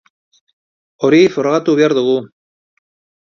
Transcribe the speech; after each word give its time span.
Hori 1.07 1.19
frogatu 1.35 1.77
behar 1.81 1.95
dugu. 1.99 2.17